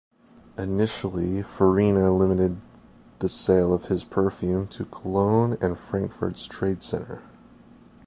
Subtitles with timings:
[0.57, 2.59] Initially, Farina limited
[3.19, 7.21] the sale of his perfume to Cologne and Frankfurt's trade centre.